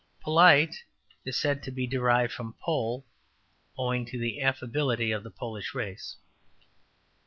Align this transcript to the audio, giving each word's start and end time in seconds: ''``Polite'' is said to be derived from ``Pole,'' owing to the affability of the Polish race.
''``Polite'' 0.25 0.81
is 1.25 1.39
said 1.39 1.61
to 1.61 1.69
be 1.69 1.85
derived 1.85 2.33
from 2.33 2.55
``Pole,'' 2.67 3.03
owing 3.77 4.03
to 4.07 4.17
the 4.17 4.41
affability 4.41 5.11
of 5.11 5.21
the 5.21 5.29
Polish 5.29 5.75
race. 5.75 6.15